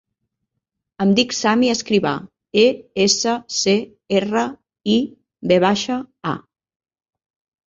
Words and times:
Em 1.03 1.09
dic 1.17 1.35
Sami 1.39 1.67
Escriva: 1.73 2.13
e, 2.61 2.63
essa, 3.03 3.35
ce, 3.57 3.77
erra, 4.21 4.47
i, 4.95 4.97
ve 5.53 5.61
baixa, 5.67 6.01
a. 6.33 6.35